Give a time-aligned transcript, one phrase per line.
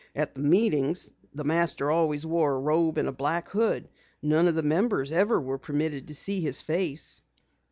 [0.15, 3.87] "At the meetings, the Master always wore a robe and a black hood.
[4.23, 7.21] None of the members ever were permitted to see his face."